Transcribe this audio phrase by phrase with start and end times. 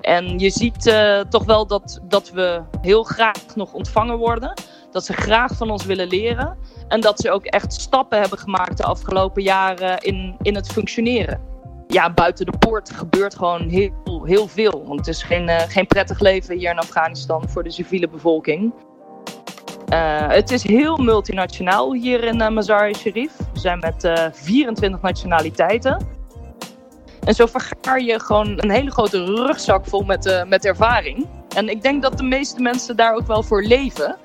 [0.00, 4.52] En je ziet uh, toch wel dat, dat we heel graag nog ontvangen worden.
[4.90, 6.58] Dat ze graag van ons willen leren.
[6.88, 11.40] En dat ze ook echt stappen hebben gemaakt de afgelopen jaren in, in het functioneren.
[11.86, 14.84] Ja, buiten de poort gebeurt gewoon heel, heel veel.
[14.86, 18.72] Want het is geen, uh, geen prettig leven hier in Afghanistan voor de civiele bevolking.
[19.92, 23.36] Uh, het is heel multinationaal hier in uh, Mazar-e-Sharif.
[23.52, 26.19] We zijn met 24 nationaliteiten.
[27.24, 31.26] En zo vergaar je gewoon een hele grote rugzak vol met, met ervaring.
[31.54, 34.16] En ik denk dat de meeste mensen daar ook wel voor leven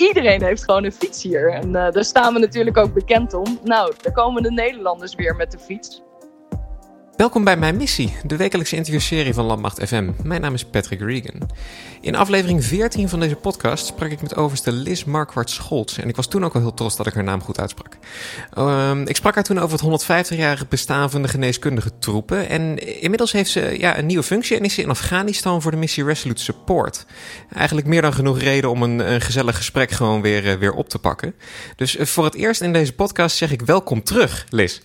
[0.00, 1.52] iedereen heeft gewoon een fiets hier.
[1.52, 3.58] En uh, daar staan we natuurlijk ook bekend om.
[3.64, 6.02] Nou, daar komen de Nederlanders weer met de fiets.
[7.20, 10.10] Welkom bij Mijn Missie, de wekelijkse interviewserie van Landmacht FM.
[10.22, 11.50] Mijn naam is Patrick Regan.
[12.00, 15.98] In aflevering 14 van deze podcast sprak ik met overste Liz Marquardt Scholz.
[15.98, 17.96] En ik was toen ook al heel trots dat ik haar naam goed uitsprak.
[18.58, 22.48] Uh, ik sprak haar toen over het 150-jarige bestaan van de geneeskundige troepen.
[22.48, 25.76] En inmiddels heeft ze ja, een nieuwe functie en is ze in Afghanistan voor de
[25.76, 27.06] missie Resolute Support.
[27.52, 30.98] Eigenlijk meer dan genoeg reden om een, gezellig gesprek gewoon weer, uh, weer op te
[30.98, 31.34] pakken.
[31.76, 34.80] Dus uh, voor het eerst in deze podcast zeg ik welkom terug, Liz.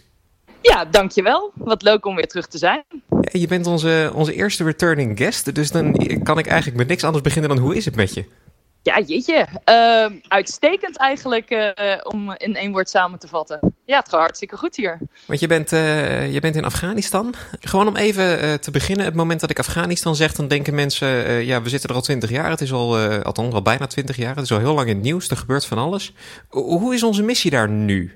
[0.70, 1.52] Ja, dankjewel.
[1.56, 2.84] Wat leuk om weer terug te zijn.
[3.10, 7.04] Ja, je bent onze, onze eerste returning guest, dus dan kan ik eigenlijk met niks
[7.04, 8.26] anders beginnen dan hoe is het met je?
[8.82, 9.48] Ja, jeetje.
[9.70, 11.72] Uh, uitstekend eigenlijk uh,
[12.04, 13.74] om in één woord samen te vatten.
[13.86, 15.00] Ja, het gaat hartstikke goed hier.
[15.26, 17.34] Want je bent, uh, je bent in Afghanistan.
[17.60, 19.06] Gewoon om even te beginnen.
[19.06, 21.08] Het moment dat ik Afghanistan zeg, dan denken mensen...
[21.46, 22.50] ja, we zitten er al twintig jaar.
[22.50, 24.36] Het is al, althans al bijna twintig jaar.
[24.36, 25.30] Het is al heel lang in het nieuws.
[25.30, 26.14] Er gebeurt van alles.
[26.50, 28.16] Hoe is onze missie daar nu?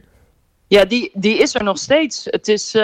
[0.70, 2.26] Ja, die, die is er nog steeds.
[2.26, 2.82] Het is uh,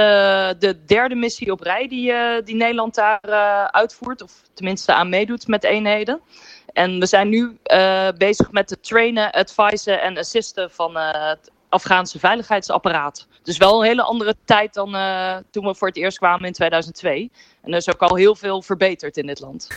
[0.59, 4.21] de derde missie op rij die, uh, die Nederland daar uh, uitvoert.
[4.21, 6.21] Of tenminste aan meedoet met eenheden.
[6.73, 7.57] En we zijn nu
[8.17, 13.27] bezig met het trainen, advisen en assisten van het Afghaanse veiligheidsapparaat.
[13.43, 14.91] Dus wel een hele andere tijd dan
[15.51, 17.31] toen we voor het eerst kwamen in 2002.
[17.63, 19.67] En er is ook al heel veel verbeterd in dit land.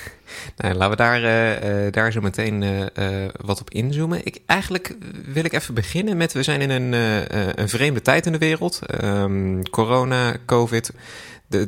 [0.56, 2.90] Nou, laten we daar, uh, uh, daar zo meteen
[3.44, 4.24] wat op inzoomen.
[4.24, 6.32] Ik, eigenlijk wil ik even beginnen met...
[6.32, 6.92] we zijn in een,
[7.60, 8.80] een vreemde tijd in de wereld.
[9.04, 10.92] Um, corona, covid...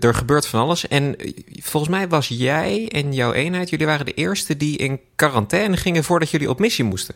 [0.01, 0.89] Er gebeurt van alles.
[0.89, 1.17] En
[1.63, 3.71] volgens mij was jij en jouw eenheid...
[3.71, 6.05] jullie waren de eerste die in quarantaine gingen...
[6.05, 7.15] voordat jullie op missie moesten.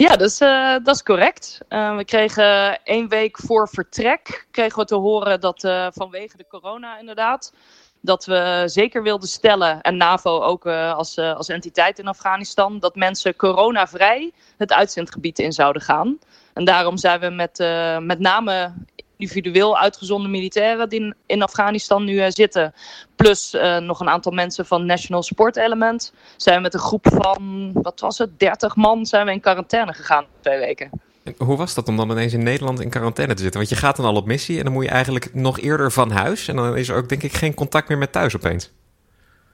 [0.00, 1.58] Ja, dat is, uh, dat is correct.
[1.68, 6.46] Uh, we kregen één week voor vertrek kregen we te horen dat uh, vanwege de
[6.48, 7.52] corona inderdaad
[8.00, 13.36] dat we zeker wilden stellen, en NAVO ook als, als entiteit in Afghanistan, dat mensen
[13.36, 16.18] coronavrij het uitzendgebied in zouden gaan.
[16.54, 17.58] En daarom zijn we met,
[18.02, 18.72] met name
[19.20, 22.74] individueel uitgezonden militairen die in Afghanistan nu zitten,
[23.16, 27.70] plus nog een aantal mensen van National Sport Element, zijn we met een groep van,
[27.72, 30.90] wat was het, 30 man zijn we in quarantaine gegaan twee weken.
[31.38, 33.60] Hoe was dat om dan ineens in Nederland in quarantaine te zitten?
[33.60, 36.10] Want je gaat dan al op missie en dan moet je eigenlijk nog eerder van
[36.10, 36.48] huis.
[36.48, 38.70] En dan is er ook denk ik geen contact meer met thuis opeens.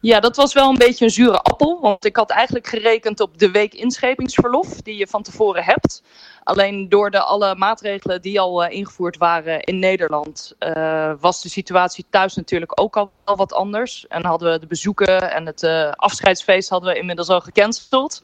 [0.00, 1.80] Ja, dat was wel een beetje een zure appel.
[1.80, 6.02] Want ik had eigenlijk gerekend op de week inschepingsverlof die je van tevoren hebt.
[6.42, 11.48] Alleen door de alle maatregelen die al uh, ingevoerd waren in Nederland, uh, was de
[11.48, 14.06] situatie thuis natuurlijk ook al wat anders.
[14.08, 18.22] En hadden we de bezoeken en het uh, afscheidsfeest hadden we inmiddels al gecanceld.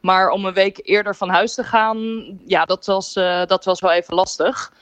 [0.00, 3.12] Maar om een week eerder van huis te gaan, ja, dat was,
[3.46, 4.72] dat was wel even lastig.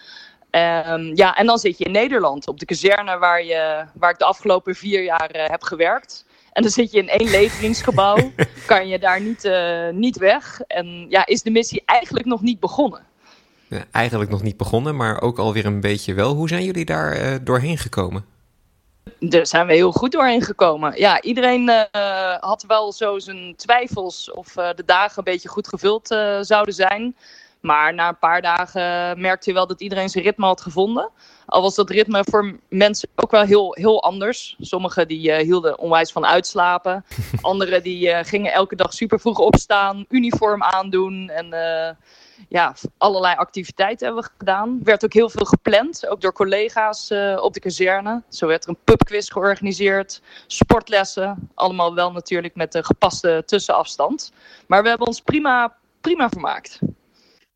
[0.51, 4.19] Um, ja, en dan zit je in Nederland, op de kazerne waar, je, waar ik
[4.19, 6.27] de afgelopen vier jaar heb gewerkt.
[6.53, 8.33] En dan zit je in één leveringsgebouw,
[8.67, 10.61] kan je daar niet, uh, niet weg.
[10.61, 13.07] En ja, is de missie eigenlijk nog niet begonnen.
[13.69, 16.35] Ja, eigenlijk nog niet begonnen, maar ook alweer een beetje wel.
[16.35, 18.25] Hoe zijn jullie daar doorheen gekomen?
[19.21, 20.99] Daar zijn we heel goed doorheen gekomen.
[20.99, 26.07] Ja, iedereen uh, had wel zo zijn twijfels of de dagen een beetje goed gevuld
[26.41, 27.17] zouden zijn.
[27.61, 31.11] Maar na een paar dagen merkte je wel dat iedereen zijn ritme had gevonden.
[31.47, 34.57] Al was dat ritme voor mensen ook wel heel, heel anders.
[34.61, 37.05] Sommigen die hielden onwijs van uitslapen.
[37.41, 41.53] Anderen die gingen elke dag super vroeg opstaan, uniform aandoen en
[42.49, 44.81] ja, allerlei activiteiten hebben we gedaan.
[44.85, 48.23] Werd ook heel veel gepland, ook door collega's op de kazerne.
[48.29, 51.51] Zo werd er een pubquiz georganiseerd, sportlessen.
[51.55, 54.33] Allemaal wel natuurlijk met de gepaste tussenafstand.
[54.67, 56.79] Maar we hebben ons prima, prima vermaakt.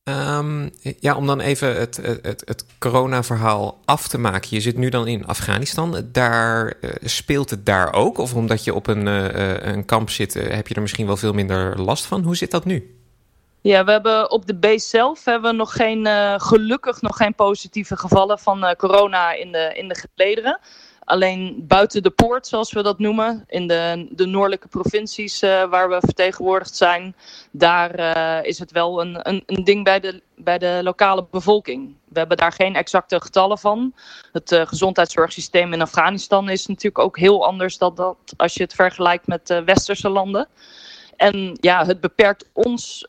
[0.05, 0.71] Um,
[1.01, 4.49] ja, om dan even het, het, het corona-verhaal af te maken.
[4.51, 6.09] Je zit nu dan in Afghanistan.
[6.13, 8.19] Daar uh, speelt het daar ook?
[8.19, 11.33] Of omdat je op een, uh, een kamp zit, heb je er misschien wel veel
[11.33, 12.23] minder last van?
[12.23, 12.97] Hoe zit dat nu?
[13.61, 16.07] Ja, we hebben op de base zelf hebben we nog geen,
[16.41, 20.59] gelukkig nog geen positieve gevallen van corona in de, in de gelederen.
[21.05, 25.89] Alleen buiten de poort, zoals we dat noemen, in de, de noordelijke provincies uh, waar
[25.89, 27.17] we vertegenwoordigd zijn,
[27.51, 31.95] daar uh, is het wel een, een, een, ding bij de, bij de lokale bevolking.
[32.09, 33.95] We hebben daar geen exacte getallen van.
[34.33, 38.75] Het uh, gezondheidszorgsysteem in Afghanistan is natuurlijk ook heel anders dan dat als je het
[38.75, 40.49] vergelijkt met westerse landen.
[41.17, 43.07] En ja, het beperkt ons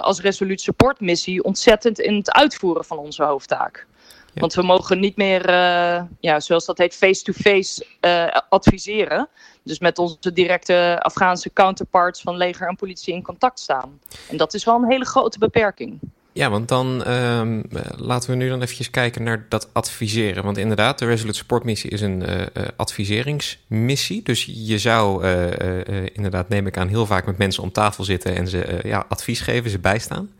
[0.00, 3.86] als Resolute Support missie ontzettend in het uitvoeren van onze hoofdtaak.
[4.36, 9.28] Want we mogen niet meer, uh, ja, zoals dat heet, face-to-face uh, adviseren.
[9.62, 14.00] Dus met onze directe Afghaanse counterparts van leger en politie in contact staan.
[14.28, 15.98] En dat is wel een hele grote beperking.
[16.36, 17.62] Ja, want dan um,
[17.96, 20.44] laten we nu dan eventjes kijken naar dat adviseren.
[20.44, 22.44] Want inderdaad, de Resolute Support missie is een uh,
[22.76, 24.22] adviseringsmissie.
[24.22, 28.36] Dus je zou uh, inderdaad, neem ik aan, heel vaak met mensen om tafel zitten
[28.36, 30.30] en ze ja, advies geven, ze bijstaan.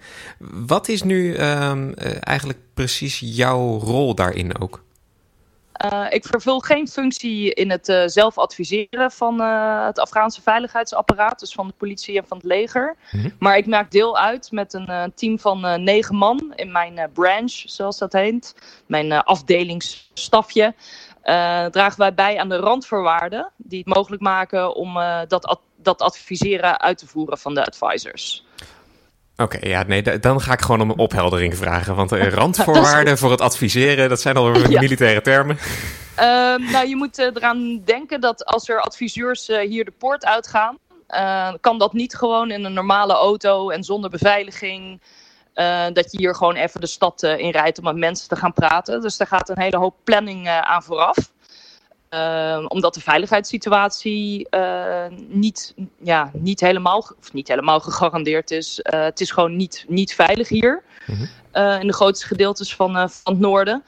[0.66, 4.84] Wat is nu um, eigenlijk precies jouw rol daarin ook?
[5.84, 11.38] Uh, ik vervul geen functie in het uh, zelf adviseren van uh, het Afghaanse veiligheidsapparaat,
[11.38, 12.96] dus van de politie en van het leger.
[13.10, 13.32] Mm -hmm.
[13.38, 17.98] Maar ik maak deel uit met een team van negen man in mijn branch, zoals
[17.98, 18.54] dat heet,
[18.86, 20.74] mijn afdelingsstafje.
[21.70, 24.94] dragen wij bij aan de randvoorwaarden die het mogelijk maken om
[25.28, 28.44] dat, ad dat adviseren uit te voeren van de advisors.
[29.38, 31.94] Oké, okay, ja, nee, dan ga ik gewoon om een opheldering vragen.
[31.94, 34.80] Want uh, randvoorwaarden voor het adviseren, dat zijn al ja.
[34.80, 35.58] militaire termen.
[36.18, 36.22] Uh,
[36.72, 40.78] nou, je moet uh, eraan denken dat als er adviseurs uh, hier de poort uitgaan,
[41.60, 45.00] kan dat niet gewoon in een normale auto en zonder beveiliging.
[45.92, 49.00] dat je hier gewoon even de stad in rijdt om met mensen te gaan praten.
[49.00, 51.16] Dus daar gaat een hele hoop planning aan vooraf.
[52.10, 58.80] Uh, omdat de veiligheidssituatie uh, niet, ja, niet, helemaal, of niet helemaal gegarandeerd is.
[58.82, 60.82] Uh, het is gewoon niet, niet veilig hier.
[61.06, 61.80] Mm -hmm.
[61.80, 63.84] in de grootste gedeeltes van, van het noorden.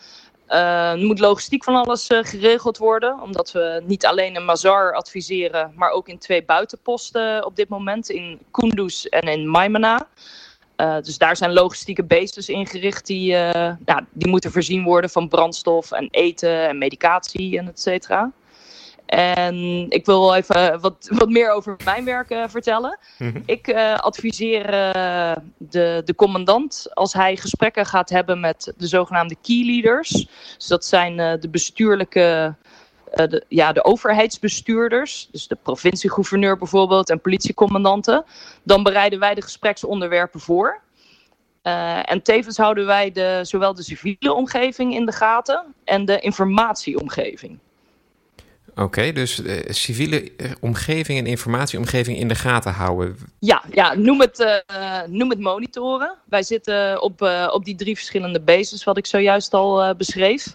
[0.47, 3.21] er moet logistiek van alles geregeld worden.
[3.21, 8.09] Omdat we niet alleen in Mazar adviseren, maar ook in twee buitenposten op dit moment.
[8.09, 10.07] In Kunduz en in Maimana.
[10.81, 13.51] Uh, dus daar zijn logistieke bases ingericht die, uh,
[13.85, 18.33] ja, die moeten voorzien worden van brandstof en eten en medicatie en et cetera.
[19.07, 22.99] En ik wil wel even wat, wat meer over mijn werk uh, vertellen.
[23.19, 23.43] Mm -hmm.
[23.47, 24.67] Ik adviseer
[25.57, 30.27] de, de commandant als hij gesprekken gaat hebben met de zogenaamde key leaders.
[30.57, 32.55] Dus dat zijn de bestuurlijke
[33.11, 38.25] de, ja, de overheidsbestuurders, dus de provinciegouverneur bijvoorbeeld en politiecommandanten,
[38.63, 40.81] dan bereiden wij de gespreksonderwerpen voor.
[41.63, 46.19] Uh, en tevens houden wij de, zowel de civiele omgeving in de gaten en de
[46.21, 47.59] informatieomgeving.
[48.71, 53.17] Oké, okay, dus uh, civiele omgeving en informatieomgeving in de gaten houden.
[53.39, 56.15] Ja, ja noem, het, uh, noem het monitoren.
[56.25, 60.55] Wij zitten op, uh, op die drie verschillende bases, wat ik zojuist al beschreef.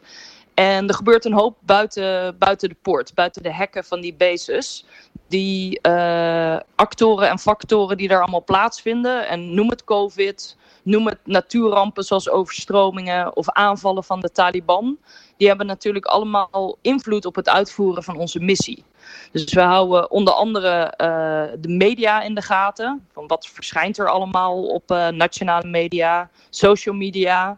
[0.54, 4.86] En er gebeurt een hoop buiten, buiten de poort, buiten de hekken van die bases.
[5.28, 9.28] Die uh, actoren en factoren die daar allemaal plaatsvinden.
[9.28, 14.98] En noem het COVID, noem het natuurrampen zoals overstromingen of aanvallen van de Taliban.
[15.38, 18.84] Die hebben natuurlijk allemaal invloed op het uitvoeren van onze missie.
[19.32, 23.08] Dus we houden onder andere uh, de media in de gaten.
[23.14, 27.58] Van wat verschijnt er allemaal op uh, nationale media, social media.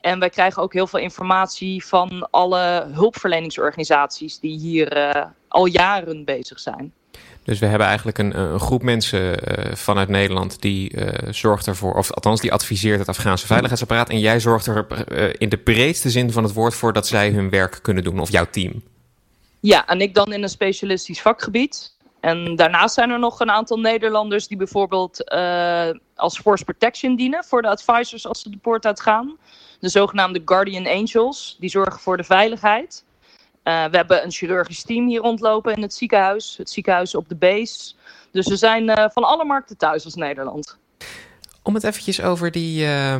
[0.00, 6.24] En wij krijgen ook heel veel informatie van alle hulpverleningsorganisaties die hier uh, al jaren
[6.24, 6.92] bezig zijn.
[7.44, 11.94] Dus we hebben eigenlijk een, een groep mensen uh, vanuit Nederland die uh, zorgt ervoor,
[11.94, 14.08] of althans die adviseert het Afghaanse veiligheidsapparaat.
[14.08, 14.86] En jij zorgt er
[15.40, 18.30] in de breedste zin van het woord voor dat zij hun werk kunnen doen, of
[18.30, 18.82] jouw team.
[19.60, 21.94] Ja, en ik dan in een specialistisch vakgebied.
[22.20, 25.30] En daarnaast zijn er nog een aantal Nederlanders die bijvoorbeeld
[26.14, 29.36] als force protection dienen voor de advisors als ze de poort uitgaan
[29.80, 31.56] de zogenaamde Guardian Angels.
[31.60, 33.04] Die zorgen voor de veiligheid.
[33.64, 36.54] Uh, we hebben een chirurgisch team hier rondlopen in het ziekenhuis.
[36.56, 37.92] Het ziekenhuis op de base.
[38.30, 40.78] Dus we zijn uh, van alle markten thuis als Nederland.
[41.62, 43.14] Om het eventjes over die, uh,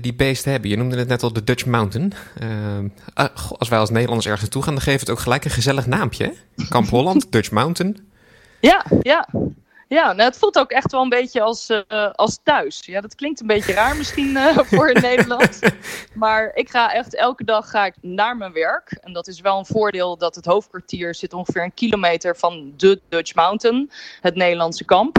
[0.00, 0.70] die base te hebben.
[0.70, 2.12] Je noemde het net al de Dutch Mountain.
[2.42, 3.24] Uh,
[3.58, 6.34] als wij als Nederlanders ergens naartoe gaan, dan geeft het ook gelijk een gezellig naampje.
[6.68, 8.08] Kamp Holland, Dutch Mountain.
[8.60, 9.28] Ja, ja.
[9.90, 12.84] Ja, nou, het voelt ook echt wel een beetje als, uh, als thuis.
[12.84, 15.60] Ja, dat klinkt een beetje raar misschien uh, voor in Nederland.
[16.14, 18.98] Maar ik ga echt elke dag ga ik naar mijn werk.
[19.00, 23.00] En dat is wel een voordeel dat het hoofdkwartier zit ongeveer een kilometer van de
[23.08, 25.16] Dutch Mountain, het Nederlandse kamp.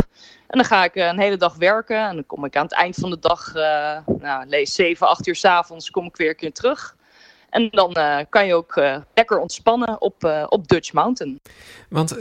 [0.48, 2.08] En dan ga ik uh, een hele dag werken.
[2.08, 3.54] En dan kom ik aan het eind van de dag,
[4.06, 6.96] nou, lees 7, 8 uur s avonds, kom ik weer een keer terug.
[7.50, 7.96] En dan
[8.30, 8.82] kan je ook
[9.14, 11.42] lekker ontspannen op, op Dutch Mountain.
[11.90, 12.18] Want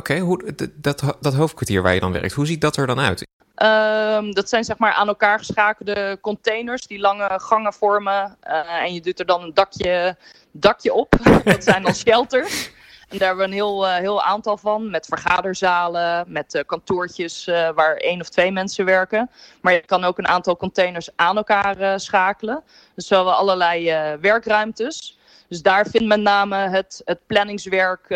[0.00, 3.26] Oké, okay, dat, dat hoofdkwartier waar je dan werkt, hoe ziet dat er dan uit?
[3.62, 8.36] Um, dat zijn zeg maar aan elkaar geschakelde containers die lange gangen vormen.
[8.48, 10.16] Uh, en je doet er dan een dakje,
[10.50, 11.12] dakje op.
[11.44, 12.70] dat zijn dan shelters.
[13.08, 18.20] En daar hebben we een heel, heel aantal van, met vergaderzalen, met kantoortjes waar één
[18.20, 19.30] of twee mensen werken.
[19.60, 22.62] Maar je kan ook een aantal containers aan elkaar schakelen.
[22.94, 23.84] Dus we hebben allerlei
[24.20, 25.18] werkruimtes.
[25.48, 28.08] Dus daar vindt met name het, het planningswerk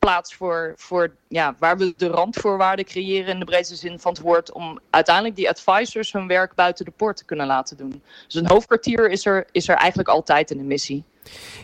[0.00, 4.20] plaats voor, voor ja, waar we de randvoorwaarden creëren in de breedste zin van het
[4.20, 4.52] woord.
[4.52, 8.02] Om uiteindelijk die advisors hun werk buiten de poort te kunnen laten doen.
[8.26, 11.04] Dus een hoofdkwartier is er, is er eigenlijk altijd in de missie.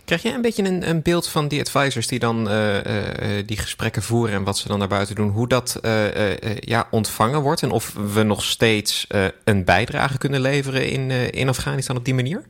[0.05, 3.57] Krijg jij een beetje een, een beeld van die advisors die dan uh, uh, die
[3.57, 5.81] gesprekken voeren en wat ze dan naar buiten doen, hoe dat
[6.61, 9.07] ja, ontvangen wordt en of we nog steeds
[9.45, 12.45] een bijdrage kunnen leveren in, in Afghanistan op die manier?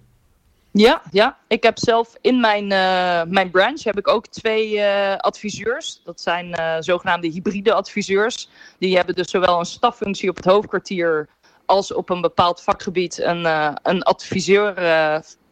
[0.79, 5.17] Ja, ja, ik heb zelf in mijn, uh, mijn branch heb ik ook twee uh,
[5.17, 6.01] adviseurs.
[6.05, 8.49] Dat zijn uh, zogenaamde hybride adviseurs.
[8.79, 11.29] Die hebben dus zowel een staffunctie op het hoofdkwartier
[11.67, 13.45] als op een bepaald vakgebied een,
[13.83, 14.75] een adviseur,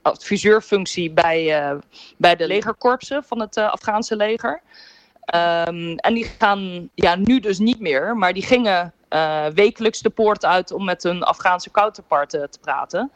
[0.02, 1.78] adviseurfunctie bij,
[2.16, 4.62] bij de legerkorpsen van het Afghaanse leger.
[5.34, 8.92] Um, en die gaan ja, nu dus niet meer, maar die gingen
[9.54, 13.10] wekelijks de poort uit om met hun Afghaanse counterpart te praten.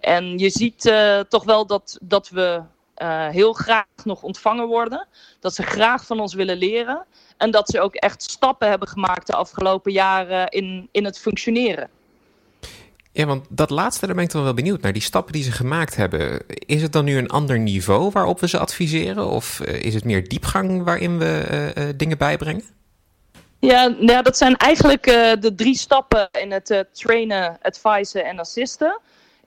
[0.00, 2.62] En je ziet uh, toch wel dat, dat we
[3.02, 5.06] uh, heel graag nog ontvangen worden.
[5.40, 7.04] Dat ze graag van ons willen leren.
[7.36, 11.90] En dat ze ook echt stappen hebben gemaakt de afgelopen jaren in, in het functioneren.
[13.12, 14.92] Ja, want dat laatste, daar ben ik dan wel benieuwd naar.
[14.92, 18.48] Die stappen die ze gemaakt hebben, is het dan nu een ander niveau waarop we
[18.48, 19.30] ze adviseren?
[19.30, 22.64] Of uh, is het meer diepgang waarin we uh, dingen bijbrengen?
[23.58, 29.00] Ja, nou, dat zijn eigenlijk uh, de drie stappen in het trainen, advisen en assisten.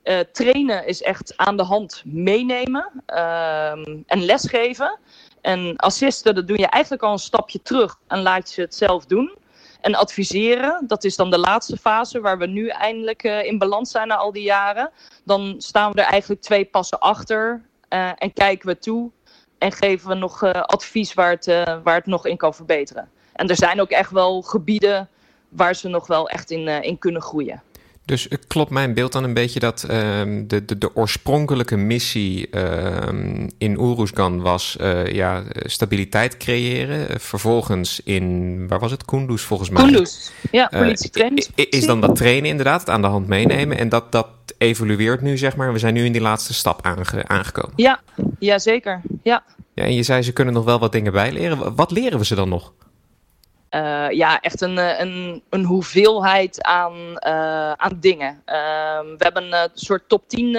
[0.04, 3.70] Uh, trainen is echt aan de hand meenemen uh,
[4.06, 4.98] en lesgeven.
[5.40, 9.06] En assisten, dat doe je eigenlijk al een stapje terug en laat je het zelf
[9.06, 9.34] doen.
[9.80, 13.90] En adviseren, dat is dan de laatste fase waar we nu eindelijk uh, in balans
[13.90, 14.90] zijn na al die jaren.
[15.24, 19.10] Dan staan we er eigenlijk twee passen achter uh, en kijken we toe
[19.58, 21.46] en geven we nog advies waar het,
[21.82, 23.10] waar het nog in kan verbeteren.
[23.32, 25.08] En er zijn ook echt wel gebieden
[25.48, 27.62] waar ze nog wel echt in, in kunnen groeien.
[28.04, 33.50] Dus klopt mijn beeld dan een beetje dat um, de, de, de, oorspronkelijke missie um,
[33.58, 37.20] in Oeruzgan was uh, ja, stabiliteit creëren.
[37.20, 39.04] Vervolgens in, waar was het?
[39.04, 39.82] Kunduz volgens mij.
[39.82, 41.46] Kunduz, ja, eh, politietraining.
[41.56, 43.78] Uh, is dan dat trainen inderdaad, het aan de hand meenemen.
[43.78, 45.72] En dat, dat evolueert nu, zeg maar.
[45.72, 47.72] We zijn nu in die laatste stap aange, aangekomen.
[47.76, 48.00] Ja,
[48.38, 49.00] ja, zeker.
[49.22, 49.44] Ja.
[49.74, 49.84] ja.
[49.84, 51.74] En je zei ze kunnen nog wel wat dingen bijleren.
[51.74, 52.72] Wat leren we ze dan nog?
[53.74, 56.94] Uh, ja, echt een, eh, een, een hoeveelheid aan,
[57.26, 58.42] uh, aan dingen.
[58.46, 58.54] Uh,
[59.00, 60.58] we hebben een soort top 10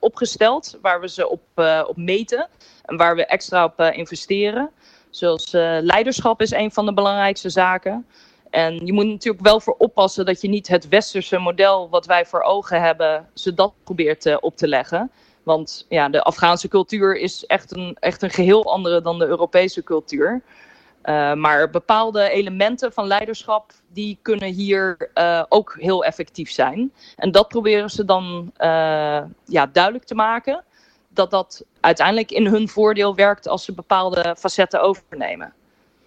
[0.00, 1.40] opgesteld waar we ze op,
[1.86, 2.48] op meten
[2.84, 4.70] en waar we extra op investeren.
[5.10, 8.06] Zoals leiderschap is een van de belangrijkste zaken.
[8.50, 12.26] En je moet natuurlijk wel voor oppassen dat je niet het westerse model wat wij
[12.26, 15.10] voor ogen hebben, ze dat probeert op te leggen.
[15.42, 19.82] Want ja, de Afghaanse cultuur is echt een, echt een geheel andere dan de Europese
[19.82, 20.42] cultuur.
[21.06, 26.92] Uh, maar bepaalde elementen van leiderschap die kunnen hier uh, ook heel effectief zijn.
[27.16, 30.64] En dat proberen ze dan uh, ja, duidelijk te maken.
[31.08, 35.52] Dat dat uiteindelijk in hun voordeel werkt als ze bepaalde facetten overnemen.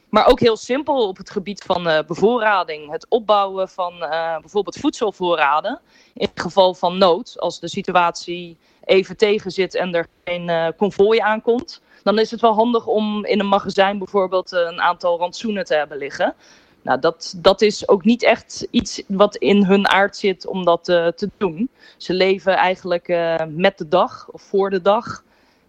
[0.09, 2.91] Maar ook heel simpel op het gebied van bevoorrading.
[2.91, 3.93] Het opbouwen van
[4.39, 5.79] bijvoorbeeld voedselvoorraden.
[6.13, 11.81] In het geval van nood, als de situatie even tegenzit en er geen konvooi aankomt
[12.03, 15.75] dan is het wel handig om in een magazijn bijvoorbeeld eh, een aantal rantsoenen te
[15.75, 16.35] hebben liggen.
[16.81, 20.89] Nou, dat, dat is ook niet echt iets wat in hun aard zit om dat
[20.89, 21.69] uh, te doen.
[21.97, 25.23] Ze leven eigenlijk uh, met de dag of voor de dag.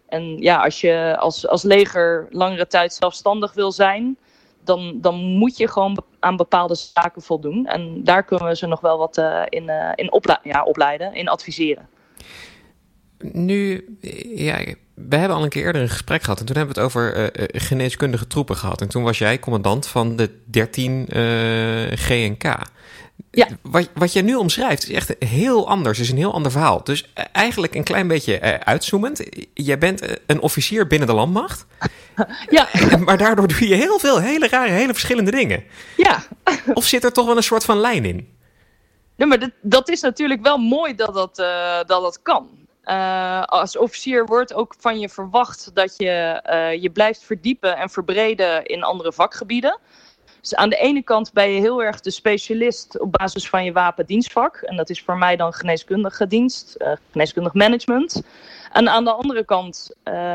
[0.09, 4.17] En ja, als je als, als leger langere tijd zelfstandig wil zijn,
[4.65, 7.67] dan, dan moet je gewoon aan bepaalde zaken voldoen.
[7.67, 11.89] En daar kunnen we ze nog wel wat uh, in, in ja, opleiden, in adviseren.
[13.23, 13.85] Nu,
[14.35, 14.65] ja,
[15.09, 17.17] we hebben al een keer eerder een gesprek gehad en toen hebben we het over
[17.17, 18.81] uh, geneeskundige troepen gehad.
[18.81, 22.59] En toen was jij commandant van de 13 uh, GNK.
[23.31, 23.49] Ja.
[23.63, 26.85] Wat, wat je nu omschrijft is echt heel anders, is een heel ander verhaal.
[26.85, 29.23] Dus eigenlijk een klein beetje uh, uitzoomend.
[29.55, 31.67] Jij bent een officier binnen de landmacht.
[32.49, 32.69] Ja.
[33.05, 35.65] maar daardoor doe je heel veel hele rare, hele verschillende dingen.
[35.97, 36.23] Ja.
[36.75, 38.29] of zit er toch wel een soort van lijn in?
[39.17, 41.37] Nee, maar dat, dat is natuurlijk wel mooi dat dat,
[41.87, 42.49] dat, dat kan.
[42.91, 47.91] Uh, als officier wordt ook van je verwacht dat je uh, je blijft verdiepen en
[47.91, 49.79] verbreden in andere vakgebieden.
[50.41, 53.73] Dus aan de ene kant ben je heel erg de specialist op basis van je
[53.73, 54.57] wapendienstvak.
[54.57, 58.23] En dat is voor mij dan geneeskundige dienst, uh, geneeskundig management.
[58.73, 59.95] En aan de andere kant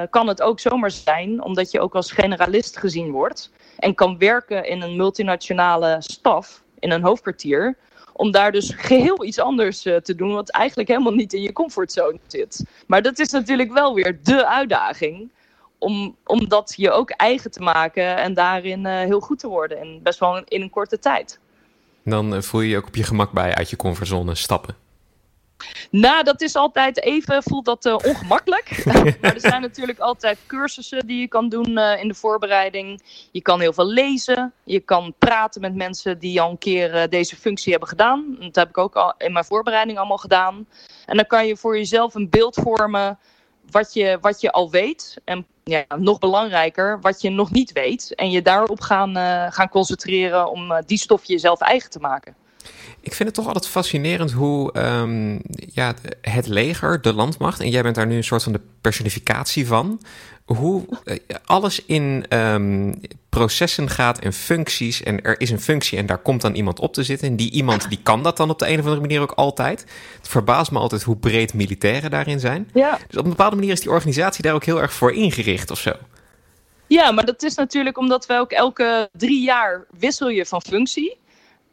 [0.09, 3.51] kan het ook zomaar zijn, omdat je ook als generalist gezien wordt.
[3.77, 7.77] En kan werken in een multinationale staf, in een hoofdkwartier
[8.17, 11.53] om daar dus geheel iets anders uh, te doen, wat eigenlijk helemaal niet in je
[11.53, 12.65] comfortzone zit.
[12.87, 15.29] Maar dat is natuurlijk wel weer de uitdaging
[15.77, 19.79] om, om dat je ook eigen te maken en daarin heel goed te worden.
[19.79, 21.39] En best wel in een korte tijd.
[22.03, 24.75] Dan voel je je ook op je gemak bij uit je comfortzone stappen.
[25.91, 28.85] Nou, dat is altijd even, voelt dat uh, ongemakkelijk.
[29.21, 33.01] maar er zijn natuurlijk altijd cursussen die je kan doen uh, in de voorbereiding.
[33.31, 34.53] Je kan heel veel lezen.
[34.63, 38.35] Je kan praten met mensen die al een keer uh, deze functie hebben gedaan.
[38.39, 40.67] Dat heb ik ook al in mijn voorbereiding allemaal gedaan.
[41.05, 43.19] En dan kan je voor jezelf een beeld vormen
[43.71, 45.21] wat je, wat je al weet.
[45.23, 48.15] En ja, nog belangrijker, wat je nog niet weet.
[48.15, 49.15] En je daarop gaan,
[49.51, 52.35] gaan concentreren om die stof jezelf eigen te maken.
[53.01, 55.41] Ik vind het toch altijd fascinerend hoe um,
[55.73, 59.67] ja, het leger, de landmacht, en jij bent daar nu een soort van de personificatie
[59.67, 60.01] van,
[60.45, 65.03] hoe uh, alles in um, processen gaat en functies.
[65.03, 67.27] En er is een functie en daar komt dan iemand op te zitten.
[67.27, 69.85] En die iemand die kan dat dan op de een of andere manier ook altijd.
[70.17, 72.69] Het verbaast me altijd hoe breed militairen daarin zijn.
[72.73, 72.99] Ja.
[73.07, 75.79] Dus op een bepaalde manier is die organisatie daar ook heel erg voor ingericht of
[75.79, 75.91] zo.
[76.87, 81.17] Ja, maar dat is natuurlijk omdat we ook elke drie jaar wissel je van functie.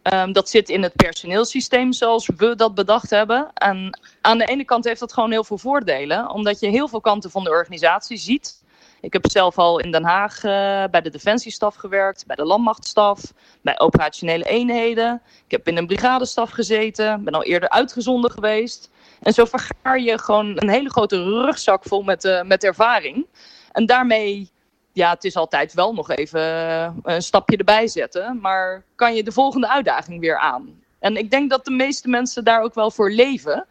[0.03, 3.51] Um, dat zit in het personeelsysteem zoals we dat bedacht hebben.
[3.55, 7.01] En aan de ene kant heeft dat gewoon heel veel voordelen, omdat je heel veel
[7.01, 8.63] kanten van de organisatie ziet.
[9.01, 10.51] Ik heb zelf al in Den Haag uh,
[10.91, 15.23] bij de defensiestaf gewerkt, bij de landmachtstaf, bij operationele eenheden.
[15.45, 18.91] Ik heb in een brigadestaf gezeten, ben al eerder uitgezonden geweest.
[19.23, 23.27] En zo vergaar je gewoon een hele grote rugzak vol met, uh, met ervaring.
[23.73, 24.51] En daarmee
[24.93, 28.39] ja, het is altijd wel nog even eh, een stapje erbij zetten.
[28.41, 30.81] Maar kan je de volgende uitdaging weer aan?
[30.99, 33.67] En ik denk dat de meeste mensen daar ook wel voor leven.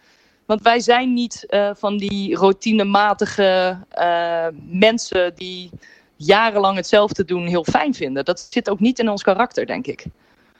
[0.45, 5.69] Want wij zijn niet uh, van die routinematige uh, mensen die
[6.15, 8.25] jarenlang hetzelfde doen heel fijn vinden.
[8.25, 10.05] Dat zit ook niet in ons karakter, denk ik.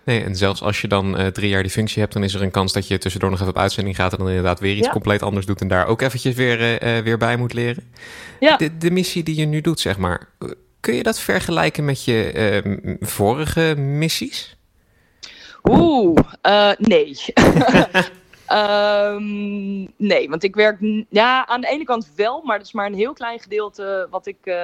[0.04, 2.42] Nee, en zelfs als je dan uh, drie jaar die functie hebt, dan is er
[2.42, 4.90] een kans dat je tussendoor nog even op uitzending gaat en dan inderdaad weer iets
[4.90, 7.94] compleet anders doet en daar ook eventjes weer, uh, weer bij moet leren.
[8.40, 8.58] Ja.
[8.58, 10.30] De, de, missie die je nu doet, zeg maar,
[10.80, 14.56] kun je dat vergelijken met je uh, vorige missies?
[15.64, 16.20] Oeh,
[16.78, 17.18] nee.
[18.52, 19.82] um,
[20.12, 20.78] nee, want ik werk
[21.10, 24.28] ja, aan de ene kant wel, maar dat is maar een heel klein gedeelte wat,
[24.28, 24.56] ik,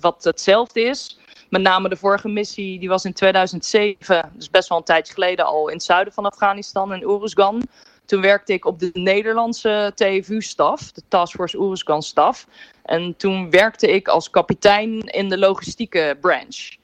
[0.00, 1.18] wat hetzelfde is.
[1.50, 5.44] Met name de vorige missie, die was in 2007, dus best wel een tijdje geleden
[5.44, 7.62] al in het zuiden van Afghanistan, in Uruzgan.
[8.04, 12.46] Toen werkte ik op de Nederlandse TFU-staf, de Task Force Uruzgan-staf.
[12.82, 16.76] En toen werkte ik als kapitein in de logistieke branch.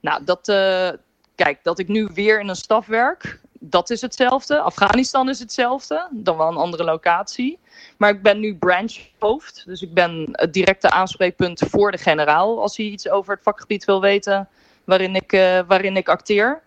[0.00, 0.90] Nou, dat, uh,
[1.34, 4.60] kijk, dat ik nu weer in een staf werk, dat is hetzelfde.
[4.60, 7.58] Afghanistan is hetzelfde, dan wel een andere locatie.
[7.96, 9.62] Maar ik ben nu branchhoofd.
[9.66, 12.60] Dus ik ben het directe aanspreekpunt voor de generaal.
[12.60, 14.48] Als hij iets over het vakgebied wil weten
[14.84, 16.62] waarin ik, uh, waarin ik acteer.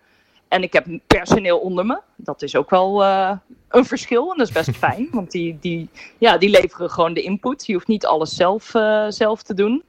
[0.48, 2.00] En ik heb personeel onder me.
[2.16, 3.36] Dat is ook wel uh,
[3.68, 4.30] een verschil.
[4.30, 5.08] En dat is best fijn.
[5.10, 7.66] Want die, die, ja, die leveren gewoon de input.
[7.66, 9.82] Je hoeft niet alles zelf, uh, zelf te doen.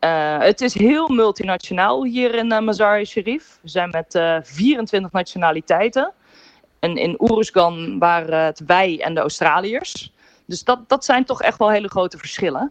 [0.00, 3.58] Uh, het is heel multinationaal hier in uh, Mazar-e-Sharif.
[3.62, 6.12] We zijn met 24 nationaliteiten.
[6.78, 10.12] En in Oeruzgan waren het wij en de Australiërs.
[10.46, 12.70] Dus dat, dat zijn toch echt wel hele grote verschillen.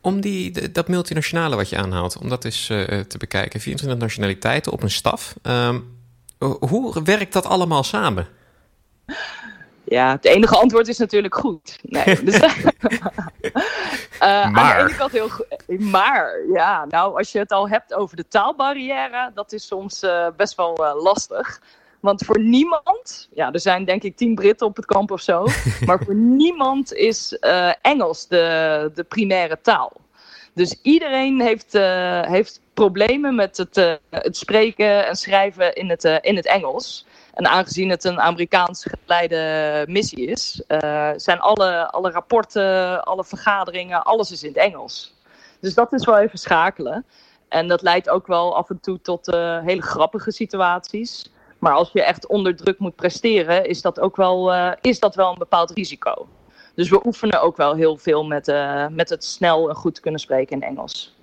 [0.00, 3.60] Om die, dat multinationale wat je aanhaalt, om dat eens te bekijken.
[3.60, 5.34] 24 nationaliteiten op een staf.
[5.42, 5.96] Um,
[6.38, 8.26] hoe werkt dat allemaal samen?
[9.88, 11.78] Ja, het enige antwoord is natuurlijk goed.
[11.82, 12.52] Nee, dus, uh,
[14.52, 14.54] maar.
[14.54, 15.46] Aan de ene kant heel goed.
[15.78, 20.26] Maar, ja, nou, als je het al hebt over de taalbarrière, dat is soms uh,
[20.36, 21.62] best wel uh, lastig.
[22.00, 25.46] Want voor niemand, ja, er zijn denk ik tien Britten op het kamp of zo,
[25.86, 27.38] maar voor niemand is
[27.82, 29.92] Engels de, de primaire taal.
[30.54, 31.72] Dus iedereen heeft,
[32.28, 37.06] heeft problemen met het, uh, het spreken en schrijven in het, in het Engels.
[37.34, 40.62] En aangezien het een Amerikaans geleide missie is,
[41.16, 45.14] zijn alle, alle rapporten, alle vergaderingen, alles is in het Engels.
[45.60, 47.04] Dus dat is wel even schakelen.
[47.48, 49.26] En dat leidt ook wel af en toe tot
[49.64, 51.30] hele grappige situaties.
[51.58, 55.30] Maar als je echt onder druk moet presteren, is dat ook wel, is dat wel
[55.30, 56.28] een bepaald risico.
[56.74, 58.52] Dus we oefenen ook wel heel veel met,
[58.90, 61.16] met het snel en goed kunnen spreken in Engels.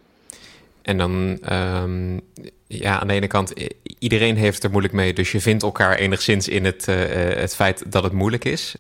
[0.86, 2.22] En dan, um,
[2.68, 3.54] ja, aan de ene kant,
[4.00, 5.14] iedereen heeft er moeilijk mee.
[5.14, 6.96] Dus je vindt elkaar enigszins in het, uh,
[7.36, 8.76] het feit dat het moeilijk is.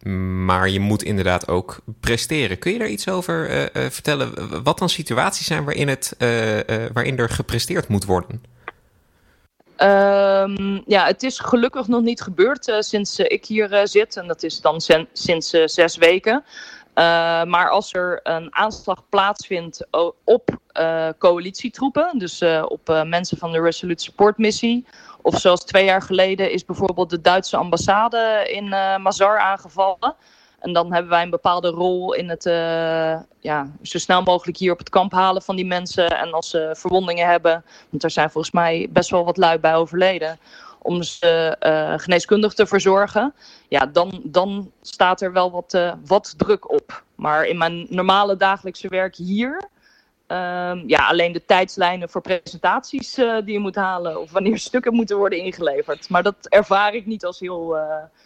[0.45, 2.59] Maar je moet inderdaad ook presteren.
[2.59, 4.63] Kun je daar iets over uh, vertellen?
[4.63, 6.15] Wat dan situaties zijn waarin, het,
[6.93, 8.43] waarin er gepresteerd moet worden?
[9.77, 14.17] Um, ja, het is gelukkig nog niet gebeurd sinds ik hier zit.
[14.17, 14.81] En dat is dan
[15.13, 16.43] sinds zes weken.
[17.45, 19.87] maar als er een aanslag plaatsvindt
[20.23, 20.63] op
[21.17, 24.85] coalitietroepen, dus op mensen van de Resolute Support Missie,
[25.21, 28.69] of zoals twee jaar geleden is bijvoorbeeld de Duitse ambassade in
[29.01, 30.15] Mazar aangevallen.
[30.59, 32.43] En dan hebben wij een bepaalde rol in het
[33.39, 36.07] ja, zo snel mogelijk hier op het kamp halen van die mensen.
[36.07, 39.75] En als ze verwondingen hebben, want er zijn volgens mij best wel wat lui bij
[39.75, 40.39] overleden
[40.81, 41.55] om ze
[41.97, 43.33] geneeskundig te verzorgen,
[43.67, 47.03] ja, dan, dan staat er wel wat, wat druk op.
[47.15, 49.61] Maar in mijn normale dagelijkse werk hier,
[50.27, 54.93] um, ja, alleen de tijdslijnen voor presentaties uh, die je moet halen of wanneer stukken
[54.93, 56.09] moeten worden ingeleverd.
[56.09, 57.77] Maar dat ervaar ik niet als heel,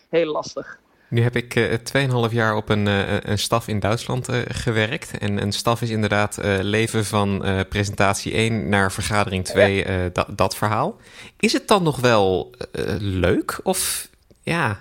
[0.10, 0.80] heel lastig.
[1.10, 2.86] Nu heb ik uh, 2,5 jaar op een,
[3.32, 5.18] een staf in Duitsland gewerkt.
[5.18, 10.10] En een staf is inderdaad leven van presentatie 1 naar vergadering 2, ja.
[10.14, 10.98] dat, dat verhaal.
[11.40, 12.52] Is het dan nog wel
[13.00, 13.60] leuk?
[13.64, 14.10] Of
[14.42, 14.80] ja,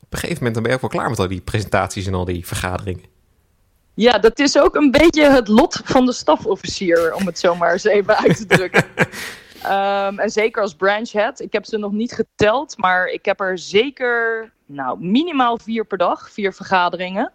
[0.00, 2.14] op een gegeven moment dan ben je ook wel klaar met al die presentaties en
[2.14, 3.04] al die vergaderingen?
[3.98, 7.72] Ja, dat is ook een beetje het lot van de stafofficier, om het zo maar
[7.72, 8.84] eens even uit te drukken.
[9.66, 11.40] Um, en zeker als branch head.
[11.40, 15.98] Ik heb ze nog niet geteld, maar ik heb er zeker nou, minimaal vier per
[15.98, 17.32] dag, vier vergaderingen.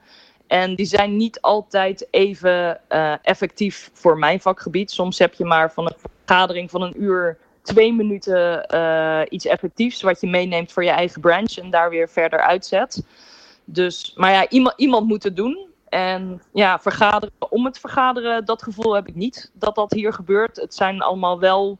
[0.47, 4.91] En die zijn niet altijd even uh, effectief voor mijn vakgebied.
[4.91, 10.01] Soms heb je maar van een vergadering van een uur twee minuten uh, iets effectiefs
[10.01, 13.05] wat je meeneemt voor je eigen branch en daar weer verder uitzet.
[13.65, 15.71] Dus, maar ja, iemand, iemand moet het doen.
[15.93, 20.55] En ja, vergaderen om het vergaderen, dat gevoel heb ik niet dat dat hier gebeurt.
[20.55, 21.77] Het zijn allemaal wel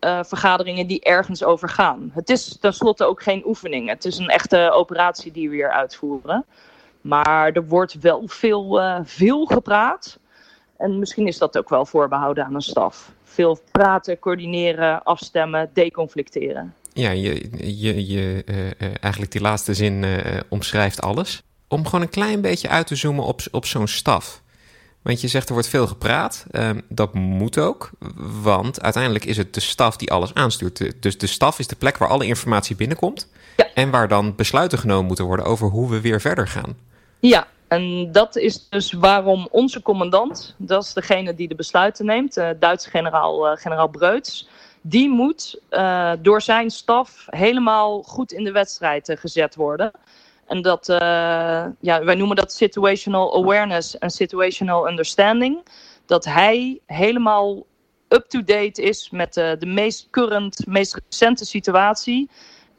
[0.00, 2.10] uh, vergaderingen die ergens over gaan.
[2.14, 3.88] Het is tenslotte ook geen oefening.
[3.88, 6.44] Het is een echte operatie die we hier uitvoeren.
[7.00, 10.18] Maar er wordt wel veel, uh, veel gepraat.
[10.76, 13.12] En misschien is dat ook wel voorbehouden aan een staf.
[13.24, 16.74] Veel praten, coördineren, afstemmen, deconflicteren.
[16.92, 17.48] Ja, je,
[17.80, 20.04] je, je uh, eigenlijk die laatste zin
[20.48, 21.42] omschrijft alles.
[21.68, 24.42] Om gewoon een klein beetje uit te zoomen op, op zo'n staf.
[25.02, 26.46] Want je zegt er wordt veel gepraat.
[26.52, 27.90] Um, dat moet ook,
[28.42, 31.02] want uiteindelijk is het de staf die alles aanstuurt.
[31.02, 33.28] Dus de staf is de plek waar alle informatie binnenkomt.
[33.56, 33.68] Ja.
[33.74, 36.76] En waar dan besluiten genomen moeten worden over hoe we weer verder gaan.
[37.20, 42.36] Ja, en dat is dus waarom onze commandant, dat is degene die de besluiten neemt,
[42.36, 44.48] uh, Duitse generaal, uh, generaal Breuts,
[44.80, 49.90] die moet uh, door zijn staf helemaal goed in de wedstrijd gezet worden.
[50.46, 50.96] En dat, uh,
[51.80, 55.64] ja, wij noemen dat situational awareness en situational understanding.
[56.06, 57.66] Dat hij helemaal
[58.08, 62.30] up-to-date is met de, de meest current, meest recente situatie.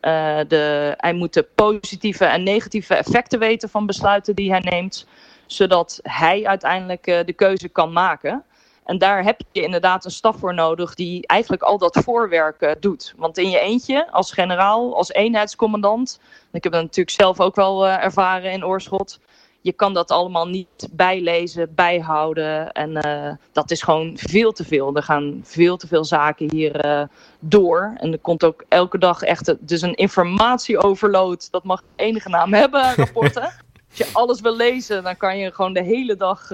[0.02, 5.08] Uh, de, hij moet de positieve en negatieve effecten weten van besluiten die hij neemt.
[5.46, 8.44] Zodat hij uiteindelijk de keuze kan maken.
[8.88, 12.72] En daar heb je inderdaad een staf voor nodig die eigenlijk al dat voorwerk uh,
[12.80, 13.14] doet.
[13.18, 16.20] Want in je eentje, als generaal, als eenheidscommandant,
[16.52, 19.20] ik heb dat natuurlijk zelf ook wel uh, ervaren in Oorschot.
[19.62, 22.72] Je kan dat allemaal niet bijlezen, bijhouden.
[22.72, 24.96] En uh, dat is gewoon veel te veel.
[24.96, 27.08] Er gaan veel te veel zaken hier
[27.40, 27.94] door.
[27.98, 29.56] En er komt ook elke dag echt.
[29.60, 33.44] Dus een informatieoverload, dat mag enige naam hebben, rapporten.
[33.90, 36.50] Als je alles wil lezen, dan kan je gewoon de hele dag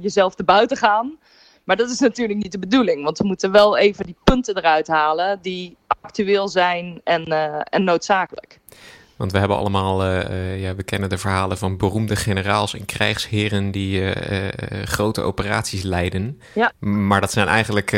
[0.00, 1.18] jezelf te buiten gaan.
[1.68, 4.86] Maar dat is natuurlijk niet de bedoeling, want we moeten wel even die punten eruit
[4.86, 8.58] halen die actueel zijn en, uh, en noodzakelijk.
[9.16, 12.84] Want we hebben allemaal, uh, uh, ja, we kennen de verhalen van beroemde generaals en
[12.84, 14.12] krijgsheren die uh,
[14.84, 16.40] grote operaties leiden.
[16.54, 16.72] Ja.
[16.78, 17.90] Maar dat zijn eigenlijk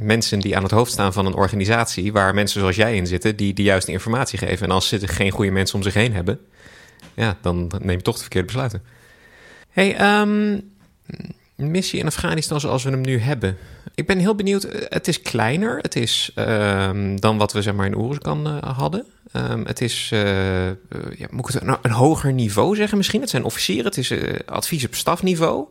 [0.00, 3.36] mensen die aan het hoofd staan van een organisatie waar mensen zoals jij in zitten,
[3.36, 4.66] die de juiste informatie geven.
[4.66, 6.40] En als ze geen goede mensen om zich heen hebben,
[7.14, 8.82] ja, dan neem je toch de verkeerde besluiten.
[9.68, 10.76] Hey, um,
[11.58, 13.56] missie in Afghanistan zoals we hem nu hebben.
[13.94, 14.64] Ik ben heel benieuwd.
[14.64, 15.78] Eh, het is kleiner.
[15.78, 19.06] Het is um, dan wat we zeg maar in Oeruzkan uh, hadden.
[19.32, 23.20] Um, het is, uh, ja, moet ik het nou, een hoger niveau zeggen misschien?
[23.20, 23.84] Het zijn officieren.
[23.84, 24.12] Het is
[24.46, 25.66] advies op stafniveau.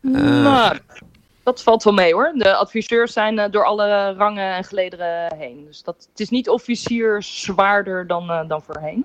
[0.00, 0.78] Nou,
[1.42, 2.32] dat valt wel mee hoor.
[2.34, 5.64] De adviseurs zijn door alle rangen en gelederen heen.
[5.66, 9.04] Dus dat, het is niet officier zwaarder dan, dan voorheen.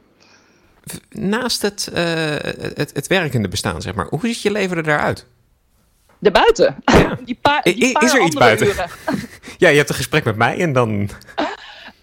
[1.10, 4.08] Naast het, het, het werkende bestaan, zeg maar.
[4.10, 5.26] Hoe ziet je leven er daaruit?
[6.20, 6.76] Daarbuiten.
[6.86, 7.18] Ja.
[7.26, 8.68] Die paar, die paar is er iets buiten?
[8.68, 8.90] Uren.
[9.58, 11.10] ja, je hebt een gesprek met mij en dan.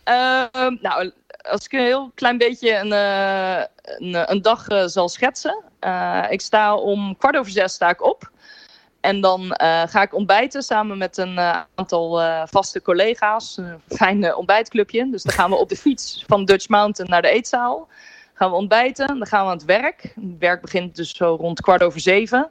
[0.09, 0.45] Uh,
[0.81, 5.63] nou, als ik een heel klein beetje een, uh, een, een, dag uh, zal schetsen.
[5.79, 8.31] Eh, ik sta om kwart over zes sta ik op.
[9.01, 9.55] En dan
[9.89, 11.39] ga ik ontbijten samen met een
[11.75, 13.57] aantal vaste collega's.
[13.57, 15.11] Een fijn ontbijtclubje.
[15.11, 17.89] Dus dan gaan we op de fiets van Dutch Mountain naar de eetzaal.
[18.35, 20.03] Gaan we ontbijten, dan gaan we aan het werk.
[20.03, 22.51] Het werk begint dus zo rond kwart over zeven.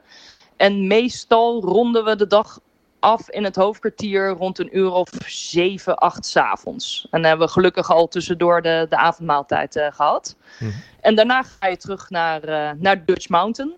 [0.56, 2.60] En meestal ronden we de dag
[2.98, 7.06] af in het hoofdkwartier rond een uur of zeven, acht s avonds.
[7.10, 10.36] En dan hebben we gelukkig al tussendoor de, de avondmaaltijd uh, gehad.
[10.58, 10.82] Mm -hmm.
[11.00, 13.76] En daarna ga je terug naar, uh, naar Dutch Mountain.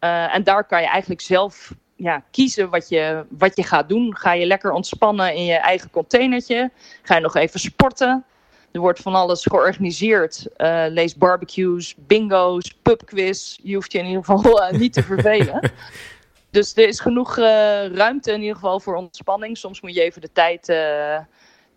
[0.00, 4.16] Uh, en daar kan je eigenlijk zelf ja, kiezen wat je, wat je gaat doen.
[4.16, 6.70] Ga je lekker ontspannen in je eigen containertje?
[7.02, 8.24] Ga je nog even sporten?
[8.72, 10.46] Er wordt van alles georganiseerd.
[10.56, 13.58] Uh, lees barbecues, bingo's, pubquiz.
[13.62, 15.72] Je hoeft je in ieder geval uh, niet te vervelen.
[16.50, 17.44] dus er is genoeg uh,
[17.86, 19.58] ruimte in ieder geval voor ontspanning.
[19.58, 20.64] Soms moet je even de tijd,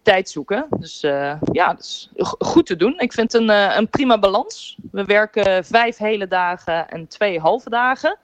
[0.02, 0.66] tijd zoeken.
[0.70, 1.00] Dus
[1.52, 3.00] ja, dat is goed te doen.
[3.00, 4.78] Ik vind het een, een prima balans.
[4.92, 8.18] We werken vijf hele dagen en twee halve dagen.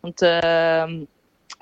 [0.00, 1.04] Want ehm,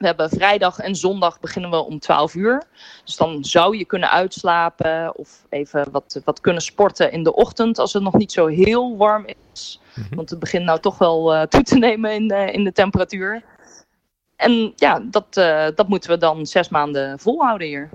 [0.02, 2.62] we hebben vrijdag en zondag beginnen we om 12 uur.
[3.04, 7.78] Dus dan zou je kunnen uitslapen of even wat, wat kunnen sporten in de ochtend
[7.78, 9.80] als het nog niet zo heel warm is.
[9.94, 10.14] Mhm.
[10.14, 13.42] Want het begint nou toch wel uh, toe te nemen in, uh, in de temperatuur.
[14.36, 17.90] En ja, dat, uh, dat moeten we dan zes maanden volhouden hier.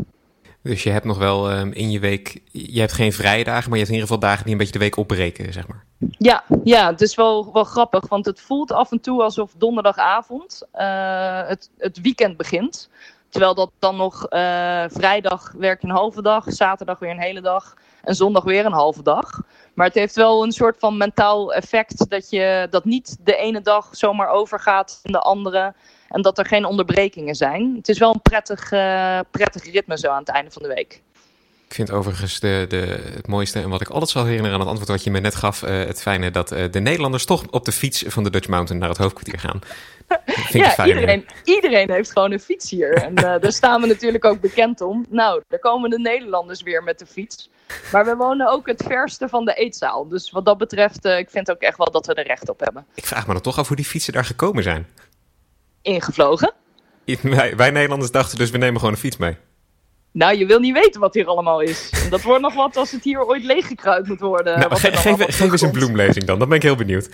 [0.68, 3.78] Dus je hebt nog wel um, in je week, je hebt geen vrije dagen, maar
[3.78, 5.84] je hebt in ieder geval dagen die een beetje de week opbreken, zeg maar.
[6.18, 10.68] Ja, ja het is wel, wel grappig, want het voelt af en toe alsof donderdagavond
[10.76, 12.90] uh, het, het weekend begint.
[13.30, 17.74] Terwijl dat dan nog uh, vrijdag werk een halve dag, zaterdag weer een hele dag
[18.04, 19.42] en zondag weer een halve dag.
[19.74, 23.62] Maar het heeft wel een soort van mentaal effect dat je dat niet de ene
[23.62, 25.74] dag zomaar overgaat in de andere.
[26.10, 27.76] En dat er geen onderbrekingen zijn.
[27.76, 31.02] Het is wel een prettig, uh, prettig ritme zo aan het einde van de week.
[31.68, 34.70] Ik vind overigens de, de, het mooiste en wat ik altijd zal herinneren aan het
[34.70, 37.66] antwoord wat je me net gaf, uh, het fijne dat uh, de Nederlanders toch op
[37.66, 39.60] de fiets van de Dutch Mountain naar het hoofdkwartier gaan.
[40.52, 42.94] ja, iedereen, iedereen heeft gewoon een fiets hier.
[42.94, 45.06] En uh, daar staan we natuurlijk ook bekend om.
[45.10, 47.50] Nou, daar komen de Nederlanders weer met de fiets.
[47.92, 50.08] Maar we wonen ook het verste van de eetzaal.
[50.08, 52.86] Dus wat dat betreft, ik vind ook echt wel dat we er recht op hebben.
[52.94, 54.88] Ik vraag me dan toch af hoe die fietsen daar gekomen zijn
[55.88, 56.54] ingevlogen.
[57.22, 59.38] Wij, wij Nederlanders dachten dus we nemen gewoon een fiets mee.
[60.12, 61.92] Nou, je wil niet weten wat hier allemaal is.
[62.10, 64.60] Dat wordt nog wat als het hier ooit leeggekruid moet worden.
[64.60, 67.10] Nou, ge geef, geef eens een bloemlezing dan, dan ben ik heel benieuwd.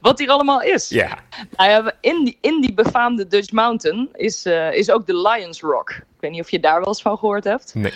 [0.00, 0.88] Wat hier allemaal is?
[0.88, 1.18] Ja.
[1.56, 5.90] Nou in, die, in die befaamde Dutch Mountain is, uh, is ook de Lions Rock.
[5.90, 7.74] Ik weet niet of je daar wel eens van gehoord hebt.
[7.74, 7.92] Nee.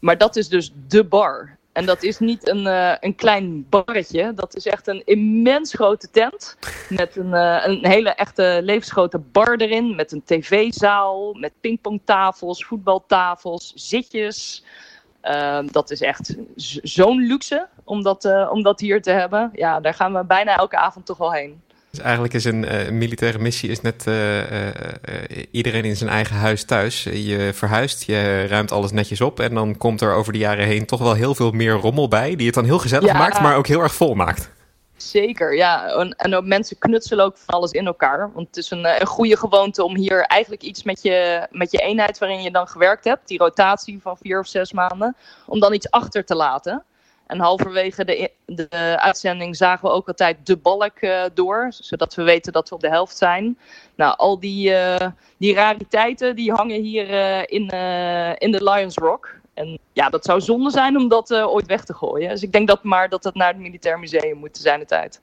[0.00, 1.58] Maar dat is dus de bar.
[1.72, 4.34] En dat is niet een, uh, een klein barretje.
[4.34, 6.56] Dat is echt een immens grote tent.
[6.88, 9.94] Met een, uh, een hele echte levensgrote bar erin.
[9.94, 11.34] Met een tv-zaal.
[11.34, 14.64] Met pingpongtafels, voetbaltafels, zitjes.
[15.24, 16.36] Uh, dat is echt
[16.82, 19.50] zo'n luxe om dat, uh, om dat hier te hebben.
[19.54, 21.62] Ja, daar gaan we bijna elke avond toch wel heen.
[21.90, 24.76] Dus eigenlijk is een uh, militaire missie is net uh, uh,
[25.50, 27.02] iedereen in zijn eigen huis thuis.
[27.02, 30.86] Je verhuist, je ruimt alles netjes op en dan komt er over de jaren heen
[30.86, 33.18] toch wel heel veel meer rommel bij, die het dan heel gezellig ja.
[33.18, 34.50] maakt, maar ook heel erg vol maakt.
[34.96, 35.88] Zeker, ja.
[35.88, 38.30] En, en ook mensen knutselen ook van alles in elkaar.
[38.34, 41.78] Want het is een, een goede gewoonte om hier eigenlijk iets met je, met je
[41.78, 45.74] eenheid waarin je dan gewerkt hebt, die rotatie van vier of zes maanden, om dan
[45.74, 46.84] iets achter te laten.
[47.30, 52.22] En halverwege de, de uitzending zagen we ook altijd de balk uh, door, zodat we
[52.22, 53.58] weten dat we op de helft zijn.
[53.94, 57.68] Nou, al die, uh, die rariteiten die hangen hier uh, in,
[58.38, 59.38] in de Lions Rock.
[59.54, 62.28] En ja, dat zou zonde zijn om dat ooit weg te gooien.
[62.28, 65.20] Dus ik denk dat maar dat het naar het Militair Museum moet zijn de tijd.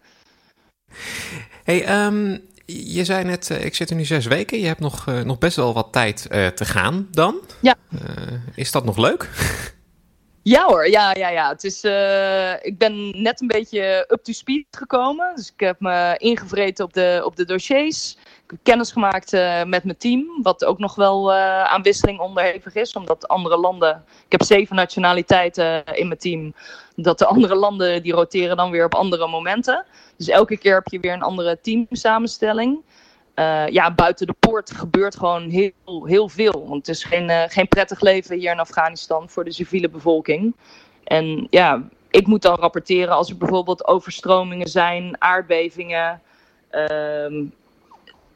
[1.64, 4.60] Hey, um, je zei net, ik zit er nu zes weken.
[4.60, 6.22] Je hebt nog, nog best wel wat tijd
[6.56, 7.40] te gaan dan.
[7.62, 7.76] Ja.
[8.56, 9.30] is dat nog leuk?
[10.48, 11.50] Ja hoor, ja, ja, ja.
[11.50, 15.36] Het is, uh, ik ben net een beetje up to speed gekomen.
[15.36, 18.18] Dus ik heb me ingevreten op de, op de dossiers.
[18.44, 22.20] Ik heb kennis gemaakt uh, met mijn team, wat ook nog wel uh, aan wisseling
[22.20, 22.96] onderhevig is.
[22.96, 26.54] Omdat andere landen, ik heb zeven nationaliteiten in mijn team,
[26.96, 29.86] dat de andere landen die roteren dan weer op andere momenten.
[30.18, 32.84] Dus elke keer heb je weer een andere teamsamenstelling.
[33.40, 36.68] Uh, ja, buiten de poort gebeurt gewoon heel, heel veel.
[36.68, 40.56] Want het is geen, uh, geen prettig leven hier in Afghanistan voor de civiele bevolking.
[41.04, 46.22] En ja, ik moet dan rapporteren als er bijvoorbeeld overstromingen zijn, aardbevingen.
[46.72, 47.50] Uh,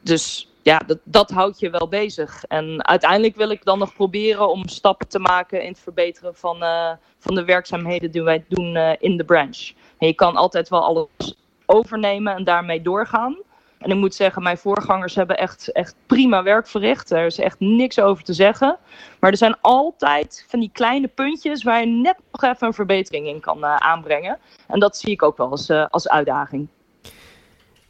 [0.00, 2.44] dus ja, dat, dat houdt je wel bezig.
[2.44, 6.62] En uiteindelijk wil ik dan nog proberen om stappen te maken in het verbeteren van,
[6.62, 9.72] uh, van de werkzaamheden die wij doen in de branch.
[9.98, 11.36] En je kan altijd wel alles
[11.66, 13.36] overnemen en daarmee doorgaan.
[13.82, 17.10] En ik moet zeggen, mijn voorgangers hebben echt, echt prima werk verricht.
[17.10, 18.78] Er is echt niks over te zeggen.
[19.20, 23.26] Maar er zijn altijd van die kleine puntjes waar je net nog even een verbetering
[23.26, 24.38] in kan uh, aanbrengen.
[24.68, 26.68] En dat zie ik ook wel als, uh, als uitdaging.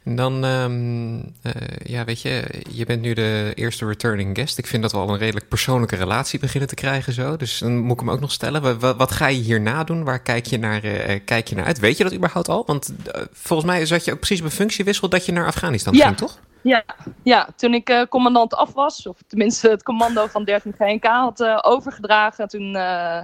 [0.03, 1.51] En dan, um, uh,
[1.83, 4.57] ja, weet je, je bent nu de eerste returning guest.
[4.57, 7.37] Ik vind dat we al een redelijk persoonlijke relatie beginnen te krijgen zo.
[7.37, 8.79] Dus dan moet ik hem ook nog stellen.
[8.79, 10.03] Wat, wat ga je hierna doen?
[10.03, 11.79] Waar kijk je, naar, uh, kijk je naar uit?
[11.79, 12.63] Weet je dat überhaupt al?
[12.65, 15.93] Want uh, volgens mij zat je ook precies op een functiewissel dat je naar Afghanistan
[15.93, 16.05] ja.
[16.05, 16.39] ging, toch?
[16.61, 16.83] Ja,
[17.23, 22.47] ja, toen ik commandant af was, of tenminste het commando van 13 GNK had overgedragen,
[22.47, 22.71] toen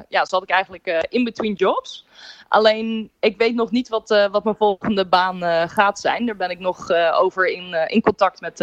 [0.09, 2.05] ja, zat ik eigenlijk in between jobs.
[2.49, 6.25] Alleen, ik weet nog niet wat, uh, wat mijn volgende baan uh, gaat zijn.
[6.25, 8.59] Daar ben ik nog uh, over in, in contact met,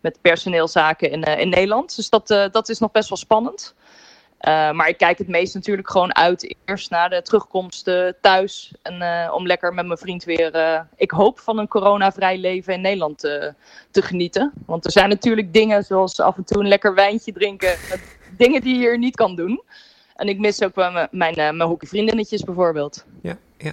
[0.00, 1.96] met personeelszaken in, in Nederland.
[1.96, 3.74] Dus dat, dat is nog best wel spannend.
[4.44, 8.74] Maar ik kijk het meest natuurlijk gewoon uit eerst naar de terugkomst thuis.
[8.82, 13.18] En om lekker met mijn vriend weer, ik hoop van een coronavrij leven in Nederland
[13.18, 14.52] te genieten.
[14.66, 17.76] Want er zijn natuurlijk dingen zoals af en toe een lekker wijntje drinken.
[18.36, 19.62] dingen die je hier niet kan doen.
[20.22, 23.04] En ik mis ook mijn, mijn, mijn hockeyvriendinnetjes bijvoorbeeld.
[23.22, 23.72] Ja, ja.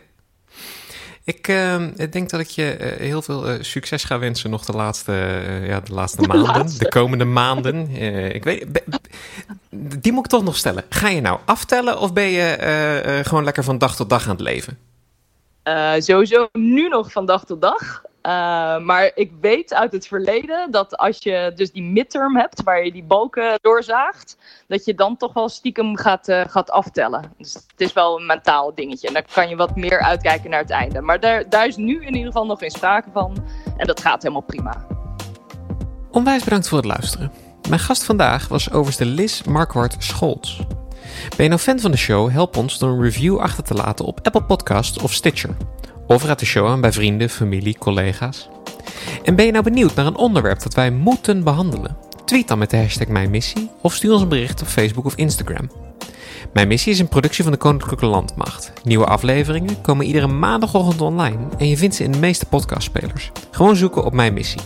[1.23, 4.71] Ik uh, denk dat ik je uh, heel veel uh, succes ga wensen nog de
[4.71, 5.11] laatste,
[5.63, 6.47] ja, de laatste de maanden.
[6.47, 6.83] Laatste.
[6.83, 7.89] De komende maanden.
[8.33, 8.83] ik weet, be,
[9.99, 10.83] die moet ik toch nog stellen.
[10.89, 14.41] Ga je nou aftellen of ben je gewoon lekker van dag tot dag aan het
[14.41, 14.77] leven?
[15.97, 18.01] sowieso nu nog van dag tot dag.
[18.23, 18.31] Uh,
[18.79, 22.91] maar ik weet uit het verleden dat als je dus die midterm hebt, waar je
[22.91, 27.33] die balken doorzaagt, dat je dan toch wel stiekem gaat, uh, gaat aftellen.
[27.37, 29.07] Dus het is wel een mentaal dingetje.
[29.07, 31.01] En daar kan je wat meer uitkijken naar het einde.
[31.01, 33.45] Maar daar, daar is nu in ieder geval nog geen sprake van.
[33.77, 34.85] En dat gaat helemaal prima.
[36.11, 37.31] Onwijs bedankt voor het luisteren.
[37.69, 40.57] Mijn gast vandaag was overste Liz Markwart Scholz.
[41.35, 42.31] Ben je nou fan van de show?
[42.31, 45.55] Help ons door een review achter te laten op Apple Podcasts of Stitcher.
[46.09, 48.49] Of raad de show aan bij vrienden, familie, collega's.
[49.23, 51.97] En ben je nou benieuwd naar een onderwerp dat wij moeten behandelen?
[52.25, 55.15] Tweet dan met de hashtag Mijn Missie of stuur ons een bericht op Facebook of
[55.15, 55.71] Instagram.
[56.53, 58.73] Mijn Missie is een productie van de Koninklijke Landmacht.
[58.83, 63.31] Nieuwe afleveringen komen iedere maandagochtend online en je vindt ze in de meeste podcastspelers.
[63.51, 64.61] Gewoon zoeken op Mijn Missie.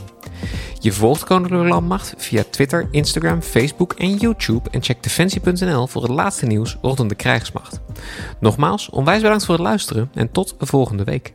[0.79, 6.12] Je volgt Koninklijke Landmacht via Twitter, Instagram, Facebook en YouTube en check defensie.nl voor het
[6.12, 7.79] laatste nieuws rondom de krijgsmacht.
[8.39, 11.34] Nogmaals, onwijs bedankt voor het luisteren en tot de volgende week.